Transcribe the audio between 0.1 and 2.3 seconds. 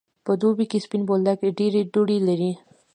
په دوبی کی سپین بولدک ډیری دوړی